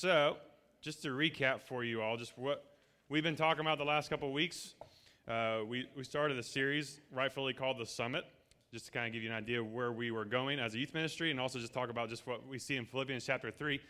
[0.00, 0.36] So,
[0.80, 2.64] just to recap for you all, just what
[3.08, 4.74] we've been talking about the last couple weeks.
[5.26, 8.22] Uh, we, we started a series rightfully called The Summit,
[8.72, 10.78] just to kind of give you an idea of where we were going as a
[10.78, 13.80] youth ministry and also just talk about just what we see in Philippians chapter 3.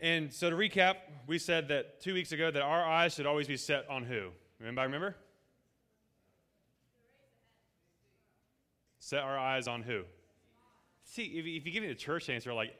[0.00, 0.96] And so to recap,
[1.28, 4.30] we said that two weeks ago that our eyes should always be set on who?
[4.60, 5.14] Anybody remember?
[8.98, 10.02] Set our eyes on who?
[11.04, 12.74] See, if you give me the church answer, like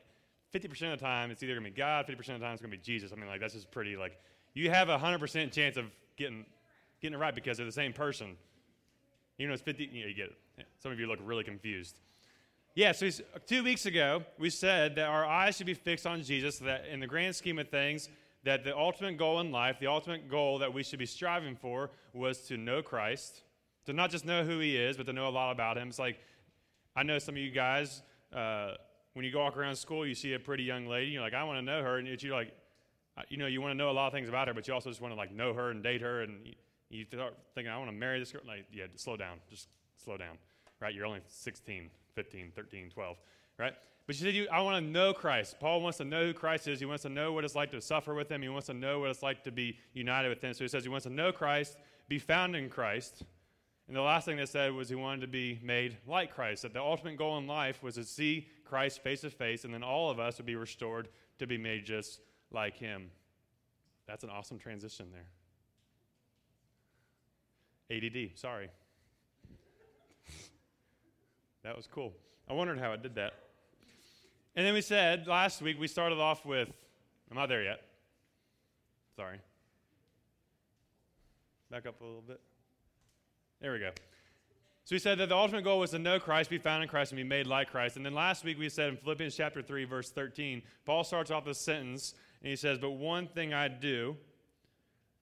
[0.54, 2.62] 50% of the time it's either going to be God, 50% of the time it's
[2.62, 3.12] going to be Jesus.
[3.12, 4.18] I mean, like, that's just pretty, like,
[4.54, 5.86] you have a 100% chance of
[6.16, 6.44] getting,
[7.00, 8.36] getting it right because they're the same person.
[9.38, 10.66] Even though it's 50, you, know, you get it.
[10.78, 12.00] Some of you look really confused.
[12.74, 13.08] Yeah, so
[13.46, 17.00] two weeks ago, we said that our eyes should be fixed on Jesus, that in
[17.00, 18.08] the grand scheme of things,
[18.44, 21.90] that the ultimate goal in life, the ultimate goal that we should be striving for
[22.12, 23.42] was to know Christ,
[23.86, 25.88] to not just know who he is, but to know a lot about him.
[25.88, 26.20] It's like,
[26.94, 28.02] I know some of you guys,
[28.32, 28.74] uh,
[29.18, 31.42] when you go walk around school, you see a pretty young lady, you're like, I
[31.42, 32.52] want to know her, and you're like,
[33.16, 34.72] uh, you know, you want to know a lot of things about her, but you
[34.72, 36.54] also just want to like know her and date her, and you,
[36.88, 38.42] you start thinking, I want to marry this girl.
[38.46, 40.38] Like, yeah, slow down, just slow down,
[40.78, 40.94] right?
[40.94, 43.16] You're only 16, 15, 13, 12,
[43.58, 43.72] right?
[44.06, 45.56] But she said, you, I want to know Christ.
[45.58, 46.78] Paul wants to know who Christ is.
[46.78, 48.40] He wants to know what it's like to suffer with him.
[48.40, 50.54] He wants to know what it's like to be united with him.
[50.54, 51.76] So he says he wants to know Christ,
[52.08, 53.24] be found in Christ,
[53.88, 56.74] and the last thing they said was he wanted to be made like Christ, that
[56.74, 60.10] the ultimate goal in life was to see Christ face to face, and then all
[60.10, 63.10] of us would be restored to be made just like him.
[64.06, 65.28] That's an awesome transition there.
[67.96, 68.68] ADD, sorry.
[71.62, 72.12] that was cool.
[72.48, 73.34] I wondered how it did that.
[74.56, 76.68] And then we said last week, we started off with,
[77.30, 77.80] I'm not there yet.
[79.16, 79.38] Sorry.
[81.70, 82.40] Back up a little bit.
[83.60, 83.90] There we go.
[84.88, 87.12] So we said that the ultimate goal was to know Christ, be found in Christ,
[87.12, 87.98] and be made like Christ.
[87.98, 91.44] And then last week we said in Philippians chapter 3, verse 13, Paul starts off
[91.44, 94.16] this sentence and he says, But one thing I do,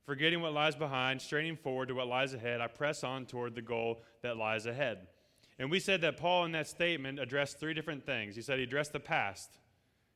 [0.05, 3.61] forgetting what lies behind, straining forward to what lies ahead, I press on toward the
[3.61, 5.09] goal that lies ahead.
[5.59, 8.37] And we said that Paul in that statement addressed three different things.
[8.37, 9.51] He said he addressed the past.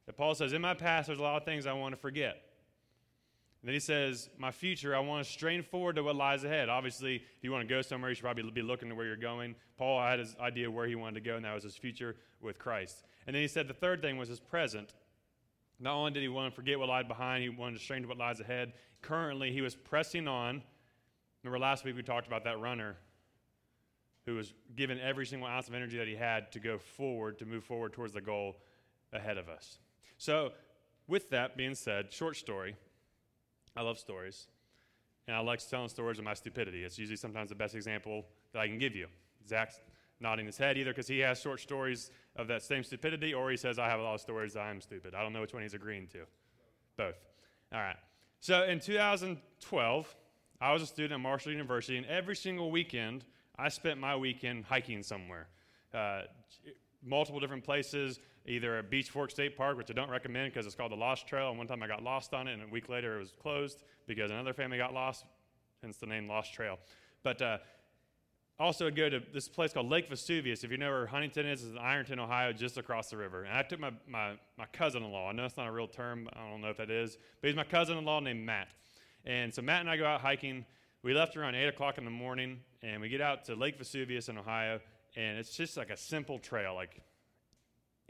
[0.07, 2.41] That Paul says, In my past, there's a lot of things I want to forget.
[3.63, 6.69] And then he says, My future, I want to strain forward to what lies ahead.
[6.69, 9.17] Obviously, if you want to go somewhere, you should probably be looking to where you're
[9.17, 9.55] going.
[9.77, 12.59] Paul had his idea where he wanted to go, and that was his future with
[12.59, 13.05] Christ.
[13.27, 14.95] And then he said the third thing was his present.
[15.79, 18.09] Not only did he want to forget what lied behind, he wanted to strain to
[18.09, 18.73] what lies ahead.
[19.03, 20.63] Currently, he was pressing on.
[21.43, 22.97] Remember last week we talked about that runner
[24.27, 27.47] who was given every single ounce of energy that he had to go forward, to
[27.47, 28.57] move forward towards the goal
[29.13, 29.79] ahead of us.
[30.19, 30.53] So,
[31.09, 32.77] with that being said, short story.
[33.77, 34.49] I love stories.
[35.27, 36.83] And I like telling stories of my stupidity.
[36.83, 39.07] It's usually sometimes the best example that I can give you.
[39.47, 39.81] Zach's
[40.21, 43.57] nodding his head either because he has short stories of that same stupidity or he
[43.57, 45.15] says, I have a lot of stories I'm stupid.
[45.15, 46.19] I don't know which one he's agreeing to.
[46.97, 47.17] Both.
[47.73, 47.97] All right.
[48.41, 50.17] So in 2012,
[50.61, 53.25] I was a student at Marshall University, and every single weekend,
[53.59, 55.49] I spent my weekend hiking somewhere.
[55.95, 56.23] Uh,
[57.03, 60.75] multiple different places, either at Beech Fork State Park, which I don't recommend because it's
[60.75, 61.51] called the Lost Trail.
[61.51, 63.85] And one time I got lost on it, and a week later it was closed
[64.07, 65.25] because another family got lost,
[65.83, 66.79] hence the name Lost Trail.
[67.23, 67.59] But uh,
[68.59, 70.65] also go to this place called Lake Vesuvius.
[70.65, 73.45] If you know where Huntington is, it's in Ironton, Ohio, just across the river.
[73.45, 75.29] And I took my, my, my cousin-in-law.
[75.29, 76.29] I know it's not a real term.
[76.35, 77.17] I don't know if that is.
[77.41, 78.69] But he's my cousin-in-law named Matt.
[79.25, 80.67] And so Matt and I go out hiking.
[81.03, 84.29] We left around 8 o'clock in the morning, and we get out to Lake Vesuvius
[84.29, 84.81] in Ohio.
[85.17, 86.75] And it's just like a simple trail.
[86.75, 87.01] Like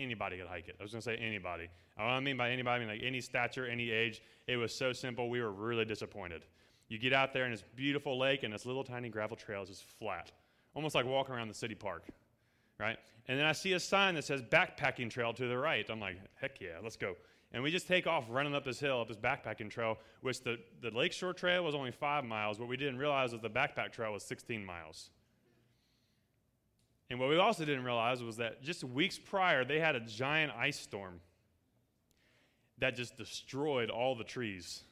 [0.00, 0.76] anybody could hike it.
[0.80, 1.68] I was going to say anybody.
[1.96, 4.22] I don't mean by anybody, I mean like any stature, any age.
[4.46, 6.46] It was so simple, we were really disappointed.
[6.88, 9.68] You get out there in this beautiful lake, and this little tiny gravel trail is
[9.68, 10.32] just flat,
[10.74, 12.04] almost like walking around the city park,
[12.78, 12.98] right?
[13.28, 15.88] And then I see a sign that says backpacking trail to the right.
[15.88, 17.14] I'm like, heck yeah, let's go.
[17.52, 20.58] And we just take off running up this hill, up this backpacking trail, which the,
[20.82, 22.58] the lakeshore trail was only five miles.
[22.58, 25.10] What we didn't realize was the backpack trail was 16 miles.
[27.10, 30.52] And what we also didn't realize was that just weeks prior, they had a giant
[30.56, 31.20] ice storm
[32.78, 34.82] that just destroyed all the trees.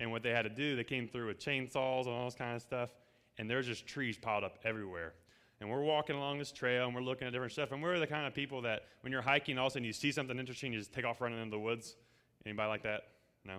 [0.00, 2.56] And what they had to do, they came through with chainsaws and all this kind
[2.56, 2.90] of stuff,
[3.36, 5.12] and there's just trees piled up everywhere.
[5.60, 7.72] And we're walking along this trail and we're looking at different stuff.
[7.72, 9.92] And we're the kind of people that when you're hiking, all of a sudden you
[9.92, 11.96] see something interesting, you just take off running into the woods.
[12.46, 13.08] Anybody like that?
[13.44, 13.56] No?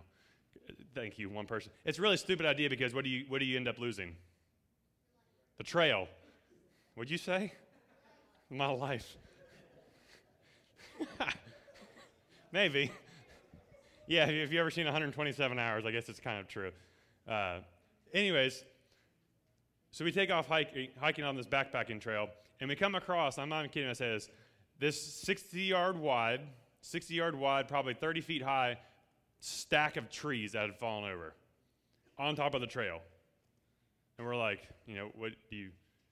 [0.95, 1.71] Thank you, one person.
[1.83, 4.15] It's a really stupid idea because what do you, what do you end up losing?
[5.57, 6.07] The trail.
[6.95, 7.51] What'd you say?
[8.49, 9.15] My life.
[12.51, 12.91] Maybe.
[14.07, 16.71] Yeah, if you've ever seen 127 hours, I guess it's kind of true.
[17.27, 17.59] Uh,
[18.11, 18.63] anyways,
[19.91, 22.27] so we take off hiking, hiking on this backpacking trail,
[22.59, 24.29] and we come across, I'm not even kidding, I say this,
[24.79, 26.41] this 60 yard wide,
[26.81, 28.77] 60 yard wide, probably 30 feet high
[29.41, 31.33] stack of trees that had fallen over
[32.17, 32.99] on top of the trail.
[34.17, 35.69] And we're like, you know, what do you,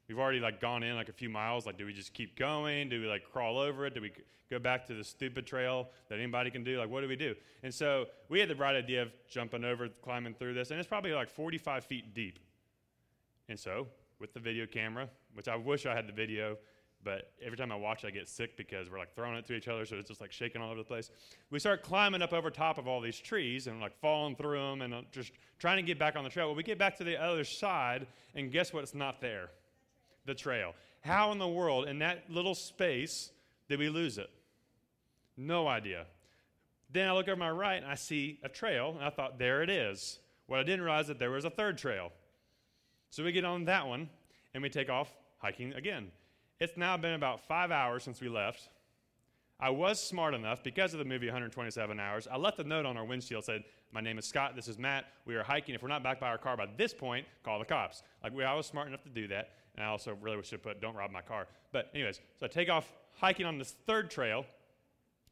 [0.07, 1.65] we've already like gone in like a few miles.
[1.65, 2.89] Like, do we just keep going?
[2.89, 3.93] Do we like crawl over it?
[3.93, 4.11] Do we
[4.49, 6.79] go back to the stupid trail that anybody can do?
[6.79, 7.35] Like, what do we do?
[7.63, 10.87] And so we had the bright idea of jumping over, climbing through this, and it's
[10.87, 12.39] probably like 45 feet deep.
[13.49, 13.87] And so,
[14.19, 16.57] with the video camera, which I wish I had the video,
[17.03, 19.53] but every time I watch it, I get sick because we're like throwing it to
[19.53, 21.11] each other, so it's just like shaking all over the place.
[21.51, 24.81] We start climbing up over top of all these trees and like falling through them
[24.81, 26.47] and uh, just trying to get back on the trail.
[26.47, 28.83] Well, we get back to the other side, and guess what?
[28.83, 29.51] It's not there
[30.27, 30.75] the trail.
[31.01, 33.31] How in the world, in that little space,
[33.67, 34.29] did we lose it?
[35.35, 36.05] No idea.
[36.91, 39.63] Then I look over my right and I see a trail, and I thought, there
[39.63, 40.19] it is.
[40.45, 42.11] What I didn't realize that there was a third trail.
[43.09, 44.09] So we get on that one,
[44.53, 46.11] and we take off hiking again.
[46.59, 48.69] It's now been about five hours since we left.
[49.59, 52.95] I was smart enough, because of the movie 127 Hours, I left a note on
[52.95, 55.73] our windshield said, My name is Scott, this is Matt, we are hiking.
[55.73, 58.03] If we're not back by our car by this point, call the cops.
[58.23, 60.81] Like, we, I was smart enough to do that, and I also really should put,
[60.81, 61.47] Don't rob my car.
[61.71, 64.45] But, anyways, so I take off hiking on this third trail,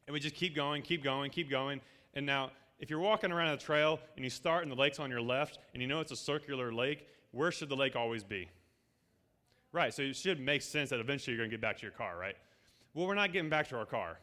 [0.06, 1.80] and we just keep going, keep going, keep going.
[2.14, 5.10] And now, if you're walking around a trail and you start and the lake's on
[5.10, 8.48] your left, and you know it's a circular lake, where should the lake always be?
[9.72, 11.92] Right, so it should make sense that eventually you're going to get back to your
[11.92, 12.36] car, right?
[12.94, 14.18] Well, we're not getting back to our car.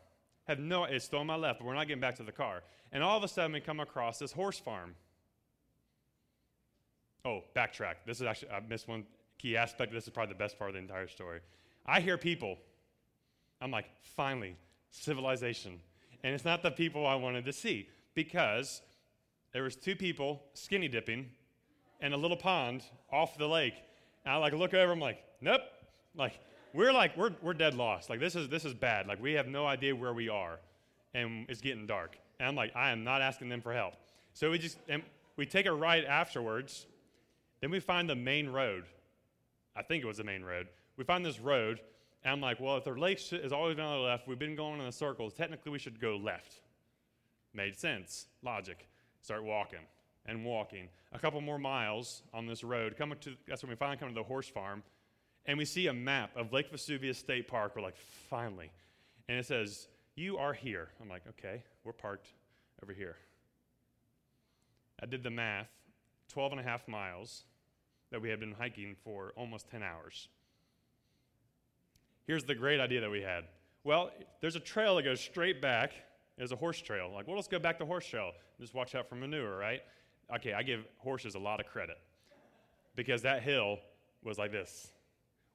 [0.47, 2.63] Have no, it's still on my left, but we're not getting back to the car.
[2.91, 4.95] And all of a sudden, we come across this horse farm.
[7.25, 7.95] Oh, backtrack.
[8.05, 9.05] This is actually, I missed one
[9.37, 9.91] key aspect.
[9.91, 11.39] This is probably the best part of the entire story.
[11.85, 12.57] I hear people.
[13.61, 14.55] I'm like, finally,
[14.89, 15.79] civilization.
[16.23, 18.81] And it's not the people I wanted to see because
[19.51, 21.29] there was two people skinny dipping
[22.01, 23.75] in a little pond off the lake.
[24.25, 25.61] And I like look over, I'm like, nope.
[26.15, 26.39] Like,
[26.73, 28.09] we're like, we're, we're dead lost.
[28.09, 29.07] Like, this is, this is bad.
[29.07, 30.59] Like, we have no idea where we are.
[31.13, 32.17] And it's getting dark.
[32.39, 33.93] And I'm like, I am not asking them for help.
[34.33, 35.03] So we just, and
[35.37, 36.85] we take a right afterwards.
[37.61, 38.85] Then we find the main road.
[39.75, 40.67] I think it was the main road.
[40.97, 41.79] We find this road.
[42.23, 44.55] And I'm like, well, if the lake is always been on the left, we've been
[44.55, 45.33] going in the circles.
[45.33, 46.61] Technically, we should go left.
[47.53, 48.27] Made sense.
[48.41, 48.87] Logic.
[49.21, 49.79] Start walking
[50.25, 50.87] and walking.
[51.11, 52.95] A couple more miles on this road.
[52.97, 54.83] Coming to, that's when we finally come to the horse farm
[55.45, 57.73] and we see a map of Lake Vesuvius State Park.
[57.75, 57.97] We're like,
[58.29, 58.71] finally.
[59.27, 60.89] And it says, You are here.
[61.01, 62.27] I'm like, Okay, we're parked
[62.81, 63.17] over here.
[65.01, 65.67] I did the math
[66.29, 67.43] 12 and a half miles
[68.13, 70.29] that we had been hiking for almost 10 hours.
[72.27, 73.45] Here's the great idea that we had.
[73.83, 75.93] Well, there's a trail that goes straight back.
[76.37, 77.11] There's a horse trail.
[77.11, 78.31] Like, well, let's go back to horse trail.
[78.61, 79.81] Just watch out for manure, right?
[80.35, 81.97] Okay, I give horses a lot of credit
[82.95, 83.79] because that hill
[84.23, 84.91] was like this.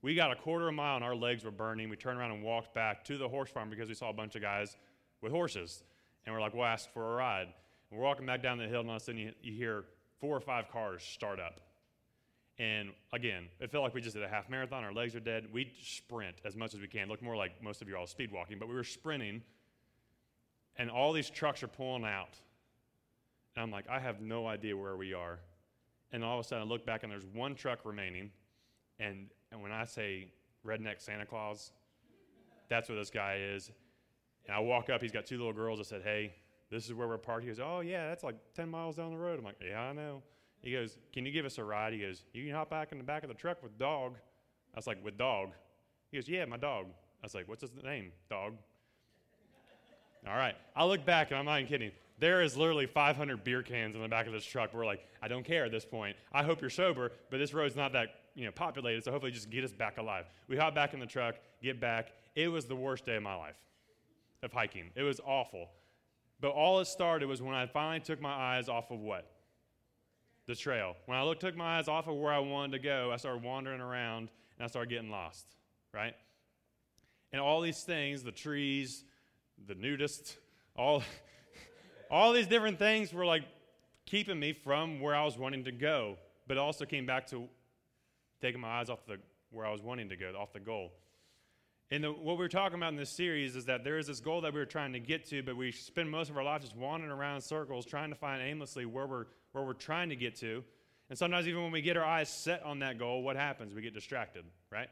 [0.02, 1.88] We got a quarter of a mile and our legs were burning.
[1.88, 4.34] We turned around and walked back to the horse farm because we saw a bunch
[4.34, 4.76] of guys
[5.22, 5.84] with horses.
[6.26, 7.46] And we're like, we'll ask for a ride.
[7.90, 9.84] And we're walking back down the hill, and all of a sudden you, you hear
[10.20, 11.60] four or five cars start up.
[12.58, 14.82] And again, it felt like we just did a half marathon.
[14.82, 15.46] Our legs are dead.
[15.52, 17.08] We sprint as much as we can.
[17.08, 19.42] Look more like most of you all speed walking, but we were sprinting.
[20.76, 22.36] And all these trucks are pulling out.
[23.54, 25.38] And I'm like, I have no idea where we are.
[26.12, 28.30] And all of a sudden, I look back, and there's one truck remaining.
[28.98, 30.28] And and when I say
[30.66, 31.72] redneck Santa Claus,
[32.68, 33.70] that's what this guy is.
[34.46, 35.80] And I walk up, he's got two little girls.
[35.80, 36.34] I said, Hey,
[36.70, 37.44] this is where we're parked.
[37.44, 39.38] He goes, Oh, yeah, that's like 10 miles down the road.
[39.38, 40.22] I'm like, Yeah, I know.
[40.62, 41.92] He goes, Can you give us a ride?
[41.92, 44.14] He goes, You can hop back in the back of the truck with dog.
[44.74, 45.50] I was like, With dog?
[46.10, 46.86] He goes, Yeah, my dog.
[47.22, 48.12] I was like, What's his name?
[48.28, 48.54] Dog.
[50.26, 50.54] All right.
[50.74, 51.92] I look back and I'm not even kidding.
[52.18, 54.74] There is literally 500 beer cans in the back of this truck.
[54.74, 56.16] We're like, I don't care at this point.
[56.32, 59.50] I hope you're sober, but this road's not that you know, populated, so hopefully just
[59.50, 60.26] get us back alive.
[60.48, 62.12] We hop back in the truck, get back.
[62.34, 63.56] It was the worst day of my life
[64.42, 64.90] of hiking.
[64.94, 65.68] It was awful.
[66.40, 69.28] But all it started was when I finally took my eyes off of what?
[70.48, 70.96] The trail.
[71.04, 73.42] When I look, took my eyes off of where I wanted to go, I started
[73.42, 75.46] wandering around and I started getting lost,
[75.92, 76.14] right?
[77.32, 79.04] And all these things, the trees,
[79.66, 80.38] the nudist,
[80.74, 81.02] all,
[82.10, 83.42] all these different things were like
[84.06, 87.46] keeping me from where I was wanting to go, but also came back to
[88.40, 89.18] taking my eyes off the
[89.50, 90.92] where I was wanting to go, off the goal.
[91.90, 94.40] And the, what we're talking about in this series is that there is this goal
[94.40, 96.76] that we are trying to get to, but we spend most of our lives just
[96.76, 100.36] wandering around in circles, trying to find aimlessly where we're where we're trying to get
[100.36, 100.64] to.
[101.10, 103.74] And sometimes even when we get our eyes set on that goal, what happens?
[103.74, 104.88] We get distracted, right?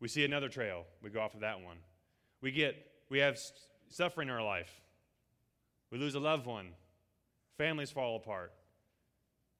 [0.00, 1.78] We see another trail, we go off of that one.
[2.42, 2.76] We get
[3.08, 3.38] we have
[3.88, 4.70] suffering in our life.
[5.90, 6.68] We lose a loved one.
[7.56, 8.52] Families fall apart.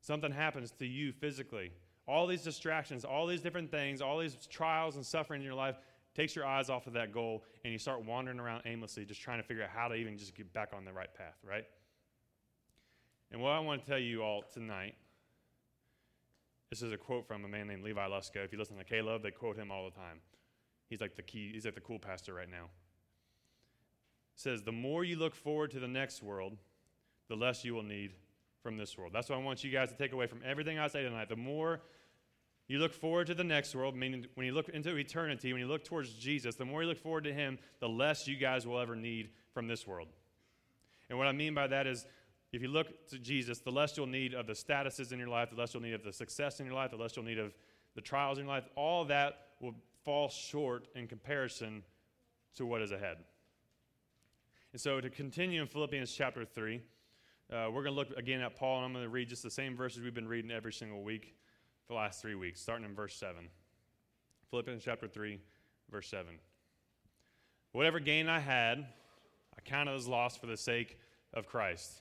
[0.00, 1.72] Something happens to you physically
[2.08, 5.76] all these distractions, all these different things, all these trials and suffering in your life
[6.14, 9.38] takes your eyes off of that goal and you start wandering around aimlessly just trying
[9.38, 11.64] to figure out how to even just get back on the right path, right?
[13.30, 14.94] And what I want to tell you all tonight
[16.70, 18.44] this is a quote from a man named Levi Lusko.
[18.44, 20.20] If you listen to Caleb, they quote him all the time.
[20.88, 22.64] He's like the key, he's like the cool pastor right now.
[24.34, 26.56] It says, The more you look forward to the next world,
[27.28, 28.12] the less you will need
[28.62, 29.12] from this world.
[29.14, 31.28] That's what I want you guys to take away from everything I say tonight.
[31.28, 31.82] The more
[32.68, 35.68] you look forward to the next world, meaning when you look into eternity, when you
[35.68, 38.80] look towards Jesus, the more you look forward to Him, the less you guys will
[38.80, 40.08] ever need from this world.
[41.08, 42.04] And what I mean by that is
[42.52, 45.50] if you look to Jesus, the less you'll need of the statuses in your life,
[45.50, 47.52] the less you'll need of the success in your life, the less you'll need of
[47.94, 48.64] the trials in your life.
[48.76, 49.74] All that will
[50.04, 51.82] fall short in comparison
[52.56, 53.18] to what is ahead.
[54.72, 56.80] And so, to continue in Philippians chapter 3,
[57.52, 59.50] uh, we're going to look again at Paul, and I'm going to read just the
[59.50, 61.34] same verses we've been reading every single week
[61.86, 63.48] for the last three weeks, starting in verse 7.
[64.50, 65.40] Philippians chapter 3,
[65.90, 66.26] verse 7.
[67.72, 68.86] Whatever gain I had,
[69.56, 70.98] I counted as loss for the sake
[71.34, 72.00] of Christ.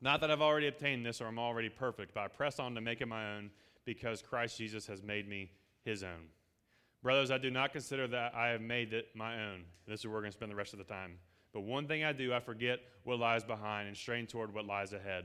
[0.00, 2.80] Not that I've already obtained this or I'm already perfect, but I press on to
[2.80, 3.50] make it my own
[3.84, 5.50] because Christ Jesus has made me
[5.84, 6.28] his own.
[7.02, 9.64] Brothers, I do not consider that I have made it my own.
[9.86, 11.18] This is where we're going to spend the rest of the time.
[11.52, 14.92] But one thing I do, I forget what lies behind and strain toward what lies
[14.92, 15.24] ahead.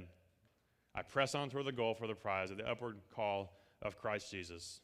[0.96, 4.32] I press on toward the goal for the prize of the upward call of Christ
[4.32, 4.80] Jesus.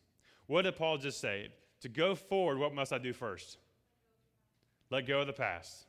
[0.48, 1.50] What did Paul just say?
[1.82, 3.58] To go forward, what must I do first?
[4.90, 5.86] Let go of the past.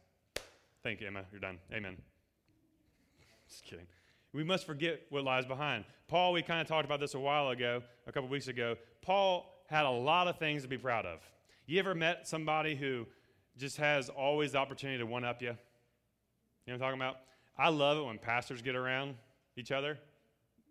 [0.83, 1.25] Thank you, Emma.
[1.33, 1.59] You're done.
[1.73, 1.97] Amen.
[3.50, 3.87] Just kidding.
[4.33, 5.85] We must forget what lies behind.
[6.07, 8.76] Paul, we kind of talked about this a while ago, a couple weeks ago.
[9.02, 11.19] Paul had a lot of things to be proud of.
[11.66, 13.07] You ever met somebody who
[13.57, 15.49] just has always the opportunity to one up you?
[15.49, 15.59] You know
[16.66, 17.16] what I'm talking about?
[17.59, 19.16] I love it when pastors get around
[19.57, 19.99] each other.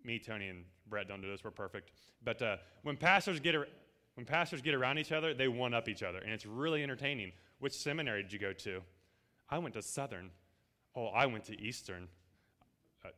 [0.03, 1.43] Me, Tony, and Brett don't do this.
[1.43, 1.91] We're perfect.
[2.23, 3.55] But uh, when pastors get
[4.15, 7.31] when pastors get around each other, they one up each other, and it's really entertaining.
[7.59, 8.81] Which seminary did you go to?
[9.49, 10.29] I went to Southern.
[10.95, 12.07] Oh, I went to Eastern.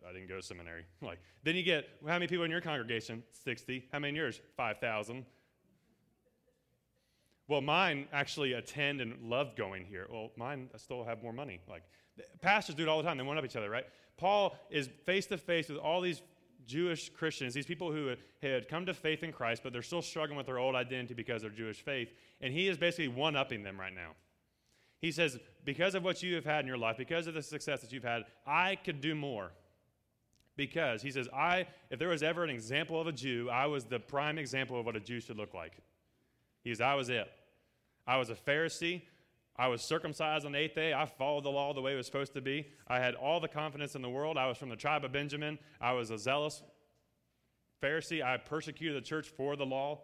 [0.06, 0.86] I, I, didn't go to seminary.
[1.02, 3.24] Like, then you get how many people in your congregation?
[3.44, 3.88] 60.
[3.92, 4.42] How many in yours?
[4.58, 5.26] 5,000.
[7.48, 10.08] Well, mine actually attend and love going here.
[10.10, 11.60] Well, mine, I still have more money.
[11.68, 11.84] Like,
[12.42, 13.18] pastors do it all the time.
[13.18, 13.86] They one up each other, right?
[14.18, 16.22] Paul is face to face with all these
[16.66, 20.38] Jewish Christians, these people who had come to faith in Christ, but they're still struggling
[20.38, 22.14] with their old identity because of their Jewish faith.
[22.40, 24.12] And he is basically one upping them right now.
[25.02, 27.82] He says, Because of what you have had in your life, because of the success
[27.82, 29.52] that you've had, I could do more.
[30.58, 33.86] Because he says, I, if there was ever an example of a Jew, I was
[33.86, 35.78] the prime example of what a Jew should look like.
[36.64, 37.28] He says, I was it.
[38.06, 39.02] I was a Pharisee.
[39.56, 40.94] I was circumcised on the eighth day.
[40.94, 42.68] I followed the law the way it was supposed to be.
[42.88, 44.38] I had all the confidence in the world.
[44.38, 45.60] I was from the tribe of Benjamin.
[45.80, 46.62] I was a zealous
[47.82, 48.24] Pharisee.
[48.24, 50.02] I persecuted the church for the law.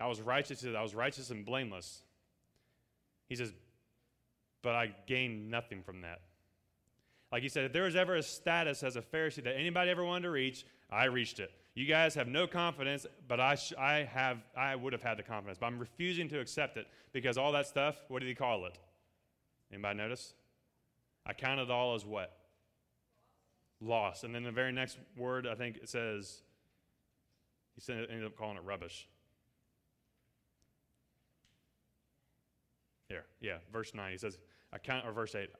[0.00, 0.64] I was righteous.
[0.64, 2.02] I was righteous and blameless.
[3.28, 3.52] He says,
[4.62, 6.20] but I gained nothing from that.
[7.34, 10.04] Like he said, if there was ever a status as a Pharisee that anybody ever
[10.04, 11.50] wanted to reach, I reached it.
[11.74, 15.24] You guys have no confidence, but I, sh- I, have, I would have had the
[15.24, 15.58] confidence.
[15.58, 18.78] But I'm refusing to accept it because all that stuff, what did he call it?
[19.72, 20.34] Anybody notice?
[21.26, 22.38] I count it all as what?
[23.80, 24.22] Loss.
[24.22, 26.42] And then the very next word, I think it says,
[27.74, 29.08] he said, ended up calling it rubbish.
[33.08, 34.12] Here, yeah, verse 9.
[34.12, 34.38] He says,
[34.72, 35.50] I count, or verse 8,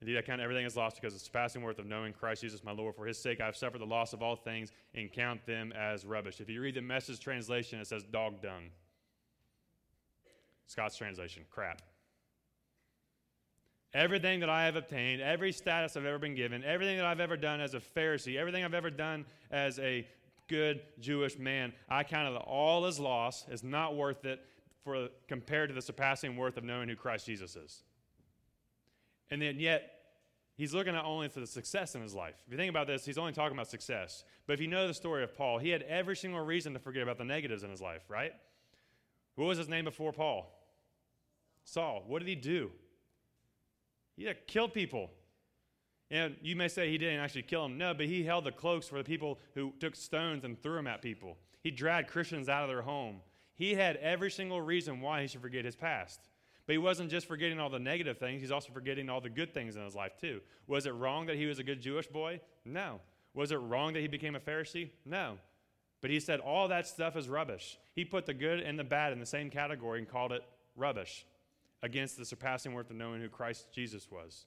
[0.00, 2.62] Indeed, I count everything as lost because of the surpassing worth of knowing Christ Jesus
[2.62, 2.94] my Lord.
[2.94, 6.04] For his sake I have suffered the loss of all things and count them as
[6.04, 6.40] rubbish.
[6.40, 8.70] If you read the message translation, it says dog dung.
[10.66, 11.82] Scott's translation, crap.
[13.94, 17.38] Everything that I have obtained, every status I've ever been given, everything that I've ever
[17.38, 20.06] done as a Pharisee, everything I've ever done as a
[20.46, 24.44] good Jewish man, I count it all as loss, as not worth it
[24.84, 27.82] for compared to the surpassing worth of knowing who Christ Jesus is.
[29.30, 29.90] And then yet,
[30.56, 32.34] he's looking not only for the success in his life.
[32.46, 34.24] If you think about this, he's only talking about success.
[34.46, 37.02] But if you know the story of Paul, he had every single reason to forget
[37.02, 38.32] about the negatives in his life, right?
[39.36, 40.52] What was his name before Paul?
[41.64, 42.04] Saul.
[42.06, 42.70] What did he do?
[44.16, 45.10] He killed people.
[46.10, 47.76] And you may say he didn't actually kill them.
[47.76, 50.86] No, but he held the cloaks for the people who took stones and threw them
[50.86, 51.36] at people.
[51.62, 53.20] He dragged Christians out of their home.
[53.54, 56.20] He had every single reason why he should forget his past.
[56.68, 59.54] But he wasn't just forgetting all the negative things, he's also forgetting all the good
[59.54, 60.42] things in his life, too.
[60.66, 62.42] Was it wrong that he was a good Jewish boy?
[62.66, 63.00] No.
[63.32, 64.90] Was it wrong that he became a Pharisee?
[65.06, 65.38] No.
[66.02, 67.78] But he said all that stuff is rubbish.
[67.94, 70.42] He put the good and the bad in the same category and called it
[70.76, 71.24] rubbish
[71.82, 74.44] against the surpassing worth of knowing who Christ Jesus was.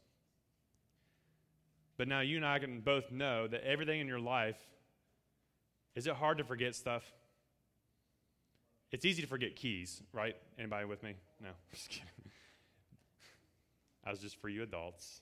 [1.97, 4.59] But now you and I can both know that everything in your life
[5.95, 7.03] is it hard to forget stuff?
[8.91, 10.35] It's easy to forget keys, right?
[10.59, 11.15] Anybody with me?
[11.41, 12.07] No, just kidding.
[14.05, 15.21] I was just for you adults.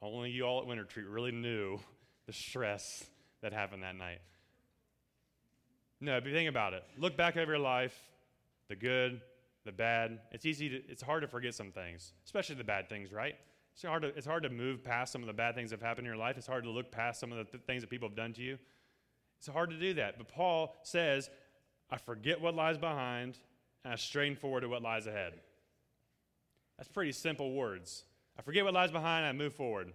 [0.00, 1.78] Only you all at Winter Treat really knew
[2.26, 3.04] the stress
[3.42, 4.20] that happened that night.
[6.00, 6.84] No, but think about it.
[6.98, 7.98] Look back over your life,
[8.68, 9.20] the good,
[9.64, 10.20] the bad.
[10.32, 13.34] It's easy to, it's hard to forget some things, especially the bad things, right?
[13.72, 15.88] It's hard, to, it's hard to move past some of the bad things that have
[15.88, 16.36] happened in your life.
[16.36, 18.42] It's hard to look past some of the th- things that people have done to
[18.42, 18.58] you.
[19.44, 20.16] It's hard to do that.
[20.16, 21.28] But Paul says,
[21.90, 23.36] I forget what lies behind
[23.84, 25.34] and I strain forward to what lies ahead.
[26.78, 28.04] That's pretty simple words.
[28.38, 29.92] I forget what lies behind, and I move forward.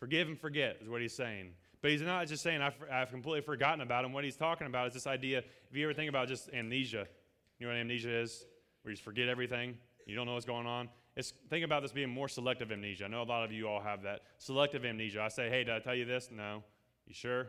[0.00, 1.52] Forgive and forget is what he's saying.
[1.80, 4.12] But he's not just saying, I've, I've completely forgotten about him.
[4.12, 7.06] What he's talking about is this idea if you ever think about just amnesia,
[7.60, 8.46] you know what amnesia is?
[8.82, 10.88] Where you just forget everything, you don't know what's going on.
[11.14, 13.04] It's, think about this being more selective amnesia.
[13.04, 14.22] I know a lot of you all have that.
[14.38, 15.22] Selective amnesia.
[15.22, 16.30] I say, hey, did I tell you this?
[16.32, 16.64] No.
[17.10, 17.48] You sure?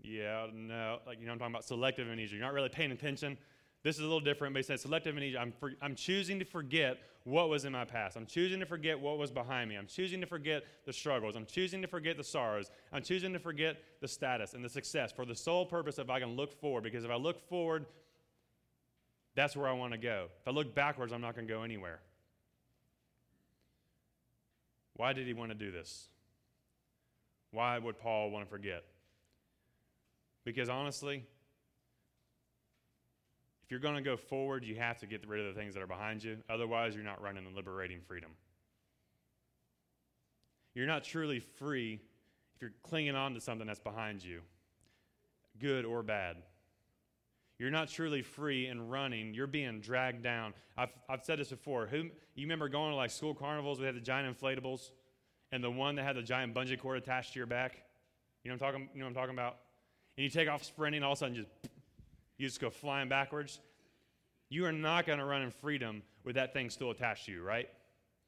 [0.00, 1.00] Yeah, no.
[1.04, 1.64] Like, you know I'm talking about?
[1.64, 2.36] Selective amnesia.
[2.36, 3.36] You're not really paying attention.
[3.82, 5.40] This is a little different, but he said selective amnesia.
[5.40, 8.16] I'm, for, I'm choosing to forget what was in my past.
[8.16, 9.74] I'm choosing to forget what was behind me.
[9.74, 11.34] I'm choosing to forget the struggles.
[11.34, 12.70] I'm choosing to forget the sorrows.
[12.92, 16.20] I'm choosing to forget the status and the success for the sole purpose of I
[16.20, 16.84] can look forward.
[16.84, 17.86] Because if I look forward,
[19.34, 20.28] that's where I want to go.
[20.40, 21.98] If I look backwards, I'm not going to go anywhere.
[24.94, 26.06] Why did he want to do this?
[27.52, 28.84] Why would Paul want to forget?
[30.44, 31.24] Because honestly,
[33.62, 35.82] if you're going to go forward, you have to get rid of the things that
[35.82, 36.38] are behind you.
[36.50, 38.30] Otherwise, you're not running and liberating freedom.
[40.74, 42.00] You're not truly free
[42.56, 44.40] if you're clinging on to something that's behind you,
[45.60, 46.36] good or bad.
[47.58, 49.34] You're not truly free and running.
[49.34, 50.54] You're being dragged down.
[50.76, 51.86] I've, I've said this before.
[51.86, 53.78] Who, you remember going to like school carnivals?
[53.78, 54.90] We had the giant inflatables,
[55.52, 57.82] and the one that had the giant bungee cord attached to your back.
[58.42, 59.58] You know what I'm talking, you know what I'm talking about?
[60.16, 61.48] And you take off sprinting, all of a sudden just
[62.38, 63.60] you just go flying backwards.
[64.48, 67.42] You are not going to run in freedom with that thing still attached to you,
[67.42, 67.68] right?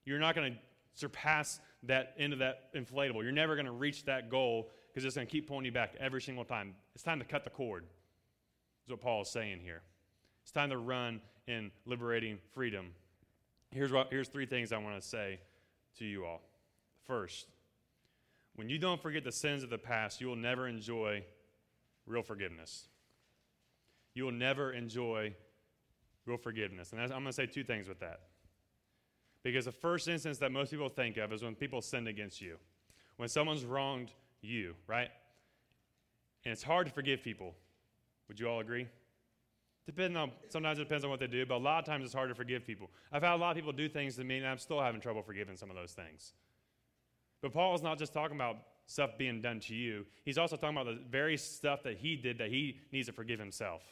[0.04, 0.58] You're not going to
[0.94, 3.22] surpass that end of that inflatable.
[3.22, 5.94] You're never going to reach that goal because it's going to keep pulling you back
[5.98, 6.74] every single time.
[6.94, 7.84] It's time to cut the cord,
[8.87, 9.82] is what Paul is saying here.
[10.42, 12.92] It's time to run in liberating freedom.
[13.70, 15.40] Here's, what, here's three things I want to say
[15.98, 16.40] to you all.
[17.06, 17.46] First,
[18.56, 21.24] when you don't forget the sins of the past, you will never enjoy
[22.06, 22.88] real forgiveness.
[24.14, 25.34] You will never enjoy
[26.24, 26.92] real forgiveness.
[26.92, 28.20] And I'm going to say two things with that.
[29.42, 32.56] Because the first instance that most people think of is when people sin against you,
[33.16, 35.08] when someone's wronged you, right?
[36.44, 37.54] And it's hard to forgive people.
[38.28, 38.86] Would you all agree?
[39.84, 42.14] Depending on sometimes it depends on what they do, but a lot of times it's
[42.14, 42.90] hard to forgive people.
[43.12, 45.22] I've had a lot of people do things to me, and I'm still having trouble
[45.22, 46.32] forgiving some of those things.
[47.44, 50.07] But Paul is not just talking about stuff being done to you.
[50.24, 53.38] He's also talking about the very stuff that he did that he needs to forgive
[53.38, 53.83] himself.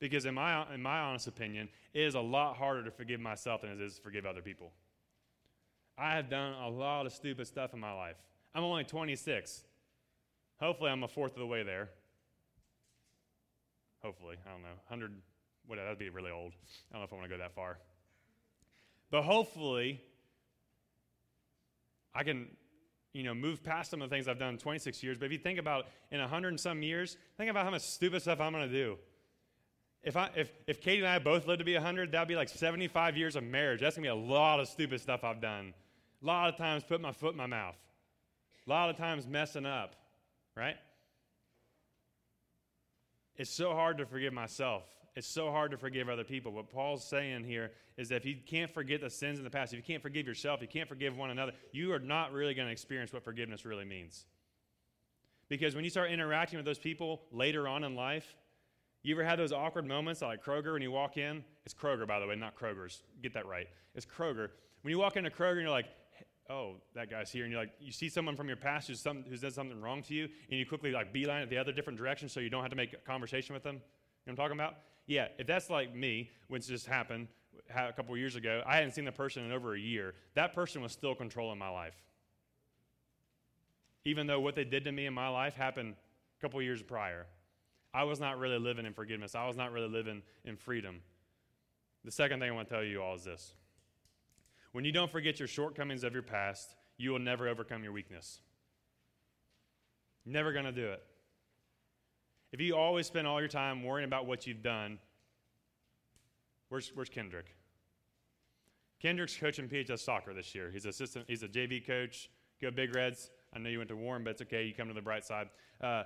[0.00, 3.60] Because in my, in my honest opinion, it is a lot harder to forgive myself
[3.60, 4.72] than it is to forgive other people.
[5.98, 8.16] I have done a lot of stupid stuff in my life.
[8.54, 9.64] I'm only 26.
[10.58, 11.90] Hopefully, I'm a fourth of the way there.
[14.02, 15.12] Hopefully, I don't know, 100,
[15.66, 16.52] what, that'd be really old.
[16.90, 17.76] I don't know if I want to go that far.
[19.10, 20.00] But hopefully,
[22.14, 22.46] I can
[23.14, 25.16] you know, move past some of the things I've done in 26 years.
[25.16, 28.20] But if you think about in 100 and some years, think about how much stupid
[28.20, 28.98] stuff I'm going to do.
[30.02, 32.36] If, I, if, if Katie and I both lived to be 100, that would be
[32.36, 33.80] like 75 years of marriage.
[33.80, 35.72] That's going to be a lot of stupid stuff I've done.
[36.22, 37.76] A lot of times put my foot in my mouth.
[38.66, 39.94] A lot of times messing up,
[40.56, 40.76] right?
[43.36, 44.82] It's so hard to forgive myself
[45.16, 46.52] it's so hard to forgive other people.
[46.52, 49.72] What Paul's saying here is that if you can't forget the sins in the past,
[49.72, 52.66] if you can't forgive yourself, you can't forgive one another, you are not really going
[52.66, 54.26] to experience what forgiveness really means.
[55.48, 58.34] Because when you start interacting with those people later on in life,
[59.02, 61.44] you ever had those awkward moments like Kroger when you walk in?
[61.64, 63.02] It's Kroger, by the way, not Kroger's.
[63.22, 63.68] Get that right.
[63.94, 64.48] It's Kroger.
[64.82, 65.86] When you walk into Kroger and you're like,
[66.50, 69.24] oh, that guy's here, and you're like, you see someone from your past who's, some,
[69.28, 71.98] who's done something wrong to you, and you quickly like beeline it the other different
[71.98, 73.76] direction so you don't have to make a conversation with them.
[73.76, 73.82] You know
[74.24, 74.76] what I'm talking about?
[75.06, 77.28] Yeah, if that's like me, which just happened
[77.74, 80.14] a couple years ago, I hadn't seen the person in over a year.
[80.34, 81.94] That person was still controlling my life.
[84.04, 85.94] Even though what they did to me in my life happened
[86.38, 87.26] a couple years prior.
[87.92, 89.34] I was not really living in forgiveness.
[89.34, 91.00] I was not really living in freedom.
[92.04, 93.54] The second thing I want to tell you all is this
[94.72, 98.40] when you don't forget your shortcomings of your past, you will never overcome your weakness.
[100.26, 101.02] Never going to do it.
[102.54, 105.00] If you always spend all your time worrying about what you've done,
[106.68, 107.46] where's, where's Kendrick?
[109.02, 110.70] Kendrick's coaching PHS soccer this year.
[110.70, 111.24] He's assistant.
[111.26, 112.30] He's a JV coach.
[112.62, 113.32] Go Big Reds.
[113.52, 114.62] I know you went to Warren, but it's okay.
[114.62, 115.48] You come to the bright side.
[115.80, 116.04] Uh,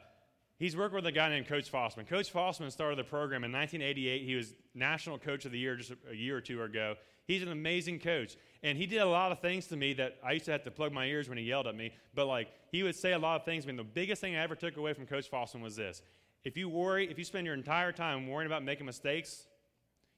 [0.58, 2.08] he's working with a guy named Coach Fossman.
[2.08, 4.24] Coach Fossman started the program in 1988.
[4.24, 6.94] He was national coach of the year just a, year or two ago.
[7.26, 10.32] He's an amazing coach, and he did a lot of things to me that I
[10.32, 11.92] used to have to plug my ears when he yelled at me.
[12.14, 13.64] But like he would say a lot of things.
[13.64, 16.00] I mean, the biggest thing I ever took away from Coach Fossman was this:
[16.44, 19.46] if you worry, if you spend your entire time worrying about making mistakes,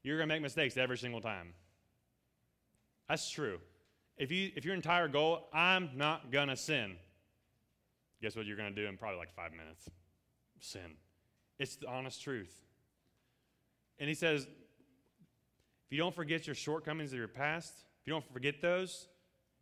[0.02, 1.54] you're going to make mistakes every single time.
[3.08, 3.58] That's true.
[4.16, 6.96] If, you, if your entire goal, I'm not going to sin,
[8.22, 9.88] guess what you're going to do in probably like five minutes?
[10.60, 10.96] Sin.
[11.58, 12.54] It's the honest truth.
[13.98, 14.48] And he says, if
[15.90, 19.08] you don't forget your shortcomings of your past, if you don't forget those,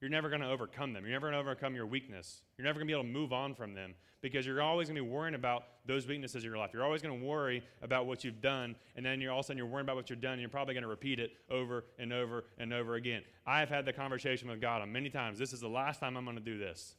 [0.00, 1.04] you're never going to overcome them.
[1.04, 2.42] You're never going to overcome your weakness.
[2.56, 4.96] You're never going to be able to move on from them because you're always going
[4.96, 6.70] to be worrying about those weaknesses in your life.
[6.72, 9.46] You're always going to worry about what you've done, and then you're all of a
[9.46, 11.84] sudden you're worrying about what you've done, and you're probably going to repeat it over
[11.98, 13.22] and over and over again.
[13.46, 15.38] I have had the conversation with God many times.
[15.38, 16.94] This is the last time I'm going to do this.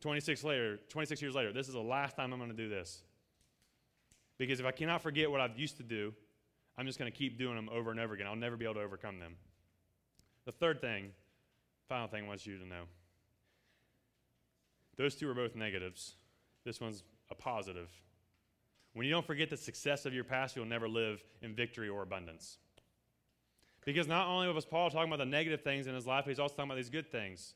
[0.00, 3.02] 26 later, 26 years later, this is the last time I'm going to do this.
[4.38, 6.12] Because if I cannot forget what I've used to do,
[6.76, 8.26] I'm just going to keep doing them over and over again.
[8.26, 9.36] I'll never be able to overcome them.
[10.44, 11.12] The third thing,
[11.88, 12.82] final thing I want you to know
[14.96, 16.14] those two are both negatives.
[16.64, 17.88] This one's a positive.
[18.94, 22.02] When you don't forget the success of your past, you'll never live in victory or
[22.02, 22.58] abundance.
[23.84, 26.54] Because not only was Paul talking about the negative things in his life, he's also
[26.54, 27.54] talking about these good things.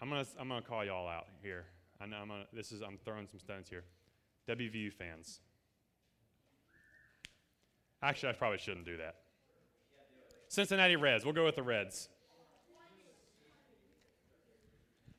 [0.00, 1.64] I'm gonna, I'm gonna call y'all out here.
[2.00, 3.84] I know I'm gonna, this is I'm throwing some stones here.
[4.48, 5.40] WVU fans.
[8.02, 9.16] Actually, I probably shouldn't do that.
[10.48, 11.24] Cincinnati Reds.
[11.24, 12.08] We'll go with the Reds.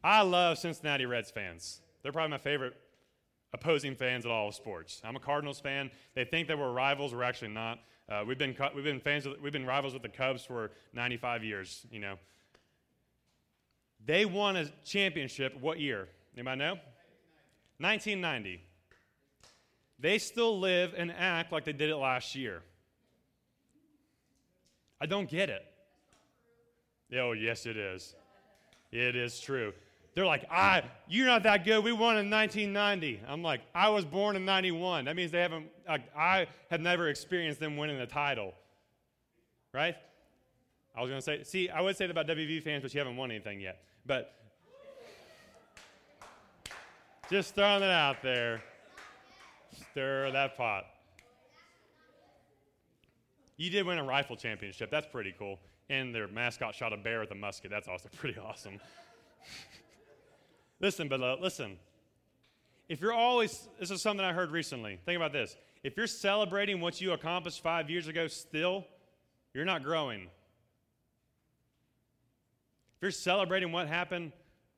[0.06, 1.82] I love Cincinnati Reds fans.
[2.04, 2.76] They're probably my favorite
[3.54, 5.02] opposing fans at all of sports.
[5.04, 5.89] I'm a Cardinals fan.
[6.13, 7.12] They think that we're rivals.
[7.12, 7.80] We're actually not.
[8.08, 9.28] Uh, we've been we've been fans.
[9.41, 11.88] We've been rivals with the Cubs for 95 years.
[11.89, 12.15] You know.
[14.06, 15.60] They won a championship.
[15.60, 16.08] What year?
[16.36, 16.74] Anybody know?
[17.80, 18.62] 1990.
[19.98, 22.62] They still live and act like they did it last year.
[25.02, 25.65] I don't get it.
[27.18, 28.13] Oh, yes, it is.
[28.91, 29.74] It is true.
[30.15, 31.84] They're like, I, you're not that good.
[31.84, 33.21] We won in 1990.
[33.28, 35.06] I'm like, I was born in 91.
[35.06, 38.54] That means they haven't, like, I have never experienced them winning the title.
[39.73, 39.95] Right?
[40.95, 42.99] I was going to say, see, I would say that about WV fans, but you
[42.99, 43.84] haven't won anything yet.
[44.06, 44.34] But
[47.30, 48.63] just throwing it out there.
[49.91, 50.86] Stir that pot.
[53.58, 54.89] You did win a rifle championship.
[54.89, 55.60] That's pretty cool.
[55.89, 57.69] And their mascot shot a bear with a musket.
[57.69, 58.80] That's also pretty awesome.
[60.80, 61.78] Listen, but uh, listen.
[62.88, 65.00] If you're always, this is something I heard recently.
[65.06, 65.58] Think about this.
[65.84, 68.86] If you're celebrating what you accomplished five years ago still,
[69.54, 70.22] you're not growing.
[72.98, 74.32] If you're celebrating what happened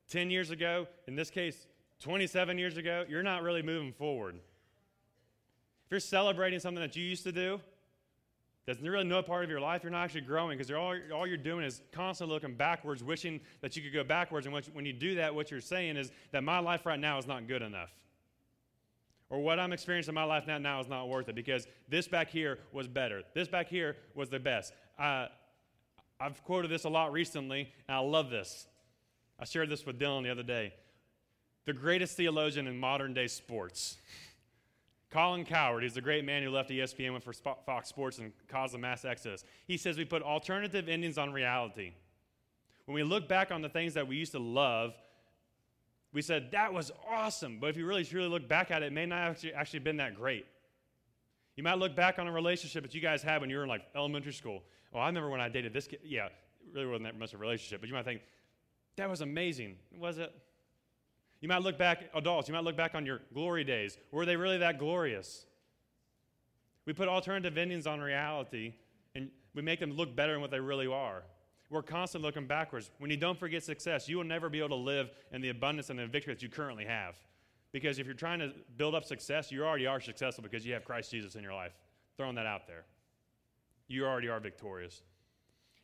[0.09, 1.67] 10 years ago, in this case,
[1.99, 4.35] 27 years ago, you're not really moving forward.
[4.35, 7.59] If you're celebrating something that you used to do,
[8.67, 11.37] that's really no part of your life, you're not actually growing because all, all you're
[11.37, 14.45] doing is constantly looking backwards, wishing that you could go backwards.
[14.45, 17.25] And when you do that, what you're saying is that my life right now is
[17.25, 17.89] not good enough.
[19.29, 22.09] Or what I'm experiencing in my life now, now is not worth it because this
[22.09, 23.23] back here was better.
[23.33, 24.73] This back here was the best.
[24.99, 25.27] Uh,
[26.19, 28.67] I've quoted this a lot recently, and I love this.
[29.39, 30.73] I shared this with Dylan the other day.
[31.65, 33.97] The greatest theologian in modern day sports.
[35.09, 38.75] Colin Cowherd, he's the great man who left ESPN, went for Fox Sports, and caused
[38.75, 39.43] a mass exodus.
[39.65, 41.93] He says we put alternative endings on reality.
[42.85, 44.93] When we look back on the things that we used to love,
[46.13, 47.59] we said, that was awesome.
[47.59, 49.97] But if you really truly look back at it, it may not actually, actually been
[49.97, 50.45] that great.
[51.55, 53.69] You might look back on a relationship that you guys had when you were in
[53.69, 54.63] like elementary school.
[54.93, 55.99] Oh, I remember when I dated this kid.
[56.03, 56.29] Yeah,
[56.73, 58.21] really wasn't that much of a relationship, but you might think,
[58.95, 59.75] that was amazing.
[59.97, 60.33] Was it?
[61.41, 63.97] You might look back, adults, you might look back on your glory days.
[64.11, 65.45] Were they really that glorious?
[66.85, 68.73] We put alternative endings on reality
[69.13, 71.23] and we make them look better than what they really are.
[71.69, 72.89] We're constantly looking backwards.
[72.97, 75.89] When you don't forget success, you will never be able to live in the abundance
[75.89, 77.15] and the victory that you currently have.
[77.73, 80.85] Because if you're trying to build up success, you already are successful because you have
[80.85, 81.73] Christ Jesus in your life.
[82.15, 82.85] Throwing that out there.
[83.87, 85.01] You already are victorious.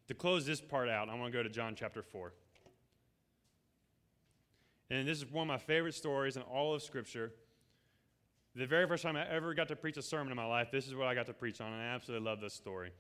[0.08, 2.34] To close this part out, I want to go to John chapter 4.
[4.94, 7.32] And this is one of my favorite stories in all of Scripture.
[8.56, 10.88] The very first time I ever got to preach a sermon in my life, this
[10.88, 12.92] is what I got to preach on, and I absolutely love this story.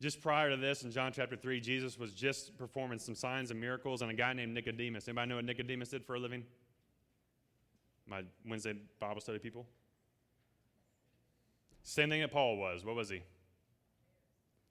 [0.00, 3.60] Just prior to this, in John chapter 3, Jesus was just performing some signs and
[3.60, 5.06] miracles, and a guy named Nicodemus.
[5.06, 6.44] Anybody know what Nicodemus did for a living?
[8.06, 9.66] My Wednesday Bible study people?
[11.82, 12.86] Same thing that Paul was.
[12.86, 13.22] What was he?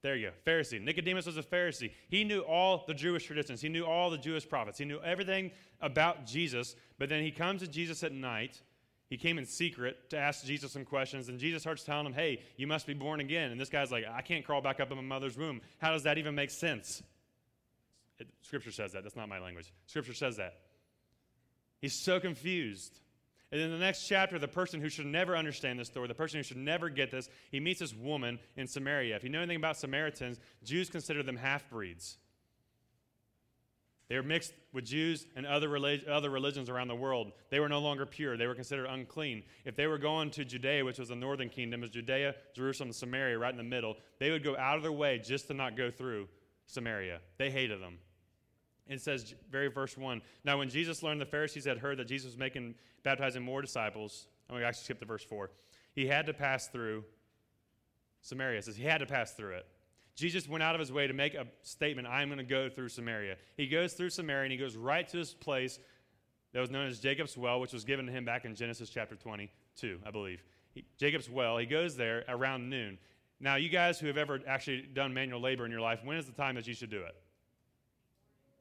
[0.02, 0.50] There you go.
[0.50, 0.82] Pharisee.
[0.82, 1.92] Nicodemus was a Pharisee.
[2.08, 5.52] He knew all the Jewish traditions, he knew all the Jewish prophets, he knew everything
[5.80, 6.74] about Jesus.
[6.98, 8.60] But then he comes to Jesus at night.
[9.08, 12.42] He came in secret to ask Jesus some questions, and Jesus starts telling him, Hey,
[12.56, 13.50] you must be born again.
[13.50, 15.60] And this guy's like, I can't crawl back up in my mother's womb.
[15.78, 17.02] How does that even make sense?
[18.18, 19.02] It, scripture says that.
[19.02, 19.72] That's not my language.
[19.86, 20.54] Scripture says that.
[21.80, 23.00] He's so confused.
[23.52, 26.38] And in the next chapter, the person who should never understand this story, the person
[26.38, 29.14] who should never get this, he meets this woman in Samaria.
[29.14, 32.16] If you know anything about Samaritans, Jews consider them half breeds.
[34.08, 37.32] They were mixed with Jews and other, relig- other religions around the world.
[37.50, 38.36] They were no longer pure.
[38.36, 39.42] They were considered unclean.
[39.64, 43.38] If they were going to Judea, which was the northern kingdom, is Judea, Jerusalem, Samaria,
[43.38, 45.90] right in the middle, they would go out of their way just to not go
[45.90, 46.28] through
[46.66, 47.20] Samaria.
[47.38, 47.98] They hated them.
[48.88, 52.32] It says, very verse 1 Now, when Jesus learned the Pharisees had heard that Jesus
[52.32, 55.50] was making, baptizing more disciples, going to actually skip to verse 4.
[55.94, 57.04] He had to pass through
[58.20, 58.58] Samaria.
[58.58, 59.66] It says he had to pass through it.
[60.14, 62.90] Jesus went out of his way to make a statement I'm going to go through
[62.90, 63.36] Samaria.
[63.56, 65.78] He goes through Samaria and he goes right to this place
[66.52, 69.16] that was known as Jacob's Well, which was given to him back in Genesis chapter
[69.16, 70.42] 22, I believe.
[70.74, 72.98] He, Jacob's Well, he goes there around noon.
[73.40, 76.26] Now, you guys who have ever actually done manual labor in your life, when is
[76.26, 77.16] the time that you should do it?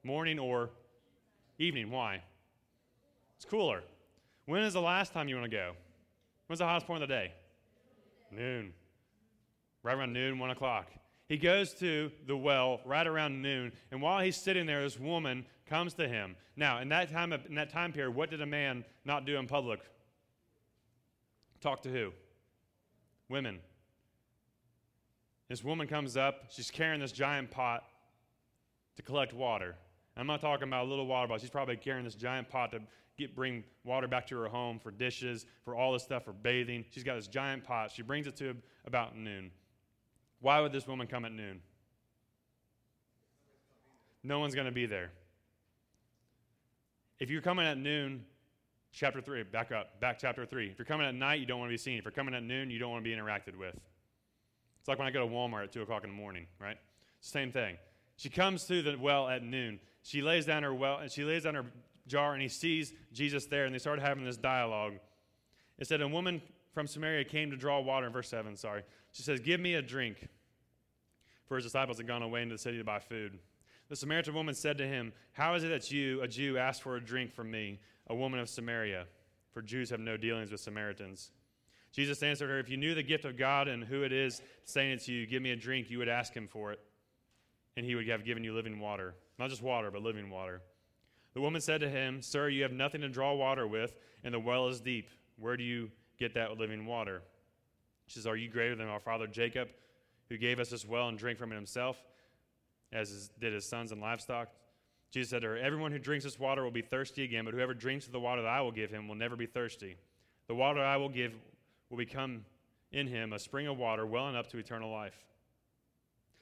[0.03, 0.69] Morning or
[1.59, 1.91] evening.
[1.91, 2.21] Why?
[3.35, 3.83] It's cooler.
[4.45, 5.73] When is the last time you want to go?
[6.47, 7.31] When's the hottest point of the day?
[8.31, 8.73] Noon.
[9.83, 10.87] Right around noon, 1 o'clock.
[11.27, 15.45] He goes to the well right around noon, and while he's sitting there, this woman
[15.65, 16.35] comes to him.
[16.57, 19.47] Now, in that time, in that time period, what did a man not do in
[19.47, 19.79] public?
[21.61, 22.11] Talk to who?
[23.29, 23.59] Women.
[25.47, 26.45] This woman comes up.
[26.49, 27.85] She's carrying this giant pot
[28.97, 29.75] to collect water.
[30.21, 31.39] I'm not talking about a little water bottle.
[31.39, 32.81] She's probably carrying this giant pot to
[33.17, 36.85] get, bring water back to her home for dishes, for all this stuff, for bathing.
[36.91, 37.91] She's got this giant pot.
[37.91, 38.55] She brings it to
[38.85, 39.49] about noon.
[40.39, 41.59] Why would this woman come at noon?
[44.23, 45.11] No one's going to be there.
[47.19, 48.23] If you're coming at noon,
[48.91, 50.69] chapter 3, back up, back chapter 3.
[50.69, 51.97] If you're coming at night, you don't want to be seen.
[51.97, 53.75] If you're coming at noon, you don't want to be interacted with.
[54.79, 56.77] It's like when I go to Walmart at 2 o'clock in the morning, right?
[57.21, 57.77] Same thing.
[58.21, 59.79] She comes to the well at noon.
[60.03, 61.65] She lays down her well, and she lays down her
[62.05, 64.93] jar, and he sees Jesus there, and they started having this dialogue.
[65.79, 66.39] It said, A woman
[66.71, 68.83] from Samaria came to draw water, in verse 7, sorry.
[69.11, 70.29] She says, Give me a drink.
[71.47, 73.39] For his disciples had gone away into the city to buy food.
[73.89, 76.97] The Samaritan woman said to him, How is it that you, a Jew, ask for
[76.97, 79.07] a drink from me, a woman of Samaria?
[79.51, 81.31] For Jews have no dealings with Samaritans.
[81.91, 84.91] Jesus answered her, If you knew the gift of God and who it is saying
[84.91, 86.79] it to you, give me a drink, you would ask him for it,
[87.77, 89.15] and he would have given you living water.
[89.39, 90.61] Not just water, but living water.
[91.33, 94.39] The woman said to him, Sir, you have nothing to draw water with, and the
[94.39, 95.09] well is deep.
[95.37, 97.21] Where do you get that living water?
[98.07, 99.69] She says, Are you greater than our father Jacob,
[100.29, 101.97] who gave us this well and drank from it himself,
[102.91, 104.49] as did his sons and livestock?
[105.11, 107.73] Jesus said to her, Everyone who drinks this water will be thirsty again, but whoever
[107.73, 109.95] drinks of the water that I will give him will never be thirsty.
[110.47, 111.33] The water I will give
[111.89, 112.45] will become
[112.91, 115.15] in him a spring of water welling up to eternal life.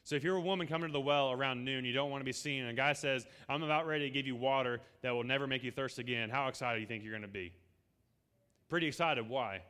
[0.09, 2.25] So if you're a woman coming to the well around noon, you don't want to
[2.25, 5.23] be seen, and a guy says, I'm about ready to give you water that will
[5.23, 7.53] never make you thirst again, how excited do you think you're going to be?
[8.69, 9.29] Pretty excited.
[9.29, 9.61] Why?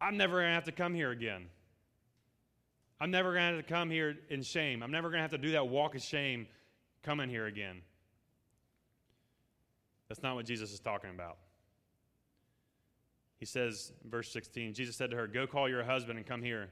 [0.00, 1.48] I'm never going to have to come here again.
[2.98, 4.82] I'm never going to have to come here in shame.
[4.82, 6.46] I'm never going to have to do that walk of shame
[7.02, 7.82] coming here again.
[10.08, 11.36] That's not what Jesus is talking about.
[13.38, 16.70] He says, verse 16, Jesus said to her, Go call your husband and come here.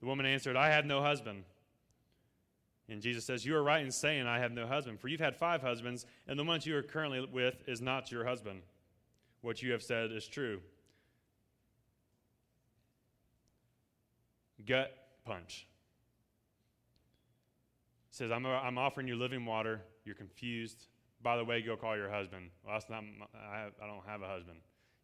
[0.00, 1.44] The woman answered, I have no husband.
[2.88, 5.36] And Jesus says, You are right in saying, I have no husband, for you've had
[5.36, 8.62] five husbands, and the one you are currently with is not your husband.
[9.40, 10.60] What you have said is true.
[14.64, 14.92] Gut
[15.24, 15.66] punch.
[18.10, 19.82] He says, I'm, I'm offering you living water.
[20.04, 20.86] You're confused.
[21.22, 22.50] By the way, go call your husband.
[22.64, 23.02] Well, that's not,
[23.34, 24.58] I, have, I don't have a husband.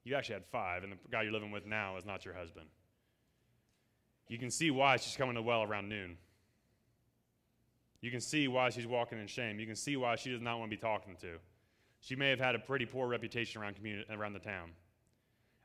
[0.05, 2.67] You actually had five, and the guy you're living with now is not your husband.
[4.29, 6.17] You can see why she's coming to well around noon.
[8.03, 9.59] You can see why she's walking in shame.
[9.59, 11.39] You can see why she does not want to be talking to.
[12.01, 14.73] She may have had a pretty poor reputation around, community, around the town.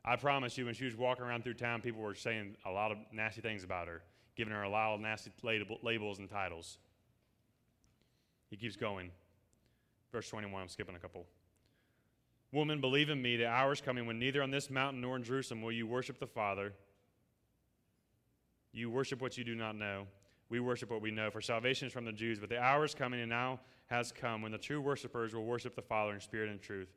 [0.04, 2.92] I promise you, when she was walking around through town, people were saying a lot
[2.92, 4.02] of nasty things about her,
[4.36, 6.78] giving her a lot of nasty label, labels and titles.
[8.50, 9.10] He keeps going.
[10.12, 11.26] Verse 21, I'm skipping a couple.
[12.52, 15.24] Woman, believe in me, the hour is coming when neither on this mountain nor in
[15.24, 16.72] Jerusalem will you worship the Father.
[18.72, 20.06] You worship what you do not know.
[20.50, 22.38] We worship what we know, for salvation is from the Jews.
[22.38, 25.74] But the hour is coming and now has come when the true worshippers will worship
[25.74, 26.88] the Father in spirit and truth.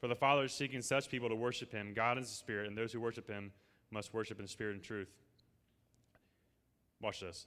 [0.00, 1.92] For the Father is seeking such people to worship him.
[1.94, 3.52] God is the Spirit, and those who worship him
[3.92, 5.10] must worship in spirit and truth.
[7.00, 7.46] Watch this.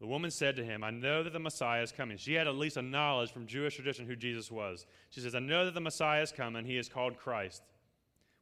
[0.00, 2.16] The woman said to him, I know that the Messiah is coming.
[2.16, 4.86] She had at least a knowledge from Jewish tradition who Jesus was.
[5.10, 6.64] She says, I know that the Messiah is coming.
[6.64, 7.62] He is called Christ.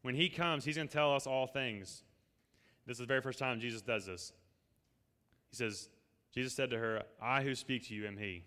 [0.02, 2.04] When he comes, he's going to tell us all things.
[2.86, 4.32] This is the very first time Jesus does this.
[5.50, 5.88] He says,
[6.38, 8.44] Jesus said to her, I who speak to you am he.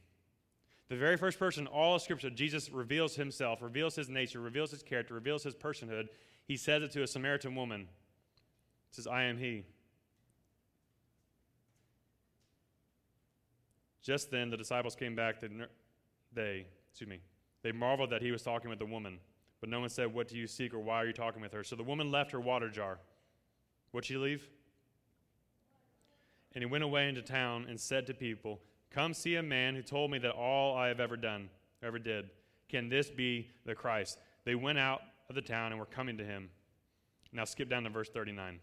[0.87, 4.81] The very first person, all of Scripture, Jesus reveals himself, reveals his nature, reveals his
[4.81, 6.07] character, reveals his personhood.
[6.45, 7.81] He says it to a Samaritan woman.
[7.81, 9.65] He says, I am he.
[14.01, 15.41] Just then the disciples came back.
[16.31, 17.19] They, excuse me,
[17.61, 19.19] they marveled that he was talking with the woman.
[19.59, 21.65] But no one said, What do you seek or why are you talking with her?
[21.65, 22.99] So the woman left her water jar.
[23.91, 24.47] What'd she leave?
[26.53, 28.59] And he went away into town and said to people,
[28.89, 31.49] Come see a man who told me that all I have ever done,
[31.81, 32.29] ever did.
[32.67, 34.19] Can this be the Christ?
[34.43, 36.49] They went out of the town and were coming to him.
[37.31, 38.59] Now skip down to verse 39.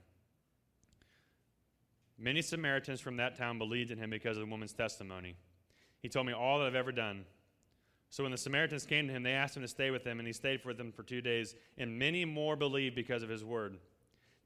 [2.19, 5.37] Many Samaritans from that town believed in him because of the woman's testimony.
[6.03, 7.25] He told me all that I've ever done.
[8.11, 10.27] So when the Samaritans came to him, they asked him to stay with them, and
[10.27, 11.55] he stayed with them for two days.
[11.77, 13.79] And many more believed because of his word.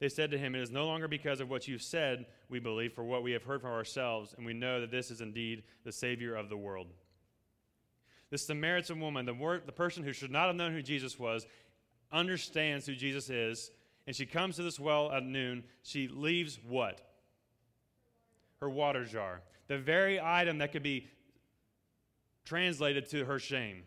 [0.03, 2.93] They said to him, It is no longer because of what you've said we believe,
[2.93, 5.93] for what we have heard from ourselves, and we know that this is indeed the
[5.93, 6.89] Savior of the world.
[8.31, 11.47] The Samaritan woman, the, the person who should not have known who Jesus was,
[12.11, 13.71] understands who Jesus is,
[14.09, 15.63] and she comes to this well at noon.
[15.85, 17.01] She leaves what?
[18.63, 21.09] her water jar, the very item that could be
[22.45, 23.83] translated to her shame.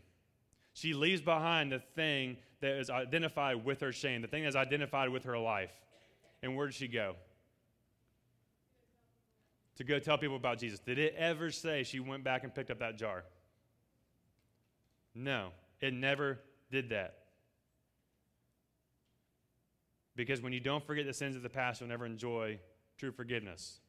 [0.73, 5.09] She leaves behind the thing that is identified with her shame, the thing that's identified
[5.09, 5.71] with her life.
[6.45, 7.15] And where did she go?
[9.77, 10.79] To go tell people about Jesus.
[10.79, 13.23] Did it ever say she went back and picked up that jar?
[15.15, 15.49] No,
[15.81, 17.15] it never did that.
[20.15, 22.59] Because when you don't forget the sins of the past, you'll never enjoy
[22.99, 23.79] true forgiveness.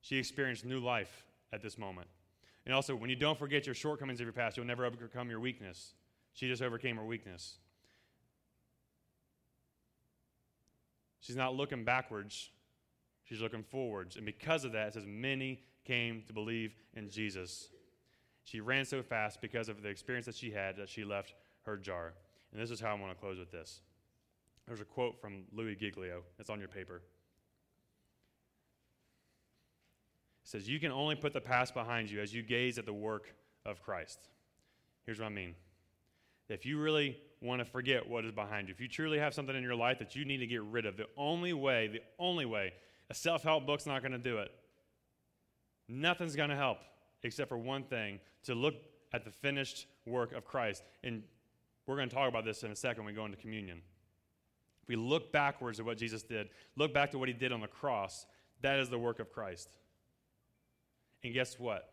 [0.00, 2.08] She experienced new life at this moment.
[2.64, 5.38] And also, when you don't forget your shortcomings of your past, you'll never overcome your
[5.38, 5.92] weakness.
[6.32, 7.58] She just overcame her weakness.
[11.22, 12.50] She's not looking backwards,
[13.24, 14.16] she's looking forwards.
[14.16, 17.68] And because of that, it says, many came to believe in Jesus.
[18.44, 21.76] She ran so fast because of the experience that she had that she left her
[21.76, 22.14] jar.
[22.52, 23.82] And this is how I want to close with this.
[24.66, 26.22] There's a quote from Louis Giglio.
[26.40, 26.96] It's on your paper.
[30.44, 32.92] It says, You can only put the past behind you as you gaze at the
[32.92, 33.32] work
[33.64, 34.18] of Christ.
[35.06, 35.54] Here's what I mean.
[36.52, 39.56] If you really want to forget what is behind you, if you truly have something
[39.56, 42.44] in your life that you need to get rid of, the only way, the only
[42.44, 42.72] way,
[43.10, 44.50] a self help book's not going to do it.
[45.88, 46.78] Nothing's going to help
[47.22, 48.74] except for one thing to look
[49.12, 50.82] at the finished work of Christ.
[51.02, 51.22] And
[51.86, 53.80] we're going to talk about this in a second when we go into communion.
[54.82, 57.60] If we look backwards at what Jesus did, look back to what he did on
[57.60, 58.26] the cross,
[58.62, 59.68] that is the work of Christ.
[61.22, 61.88] And guess what?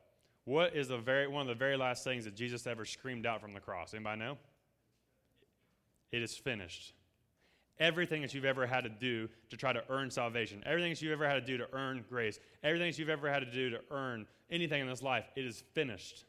[0.45, 3.41] What is the very, one of the very last things that Jesus ever screamed out
[3.41, 3.93] from the cross?
[3.93, 4.37] Anybody know?
[6.11, 6.93] It is finished.
[7.79, 11.13] Everything that you've ever had to do to try to earn salvation, everything that you've
[11.13, 13.79] ever had to do to earn grace, everything that you've ever had to do to
[13.89, 16.25] earn anything in this life, it is finished.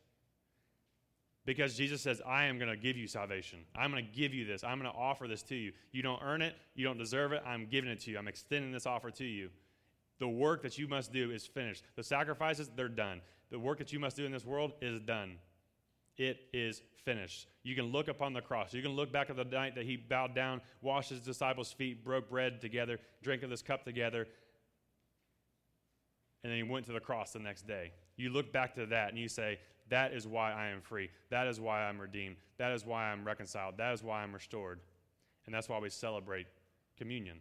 [1.47, 3.61] Because Jesus says, I am going to give you salvation.
[3.75, 4.62] I'm going to give you this.
[4.62, 5.73] I'm going to offer this to you.
[5.90, 6.55] You don't earn it.
[6.75, 7.43] You don't deserve it.
[7.45, 8.19] I'm giving it to you.
[8.19, 9.49] I'm extending this offer to you.
[10.21, 11.83] The work that you must do is finished.
[11.97, 13.23] The sacrifices, they're done.
[13.51, 15.38] The work that you must do in this world is done.
[16.20, 17.46] It is finished.
[17.62, 18.74] You can look upon the cross.
[18.74, 22.04] You can look back at the night that he bowed down, washed his disciples' feet,
[22.04, 24.26] broke bread together, drank of this cup together,
[26.44, 27.92] and then he went to the cross the next day.
[28.18, 31.09] You look back to that and you say, That is why I am free.
[31.30, 32.37] That is why I'm redeemed.
[32.59, 33.78] That is why I'm reconciled.
[33.78, 34.80] That is why I'm restored.
[35.46, 36.48] And that's why we celebrate
[36.98, 37.38] communion.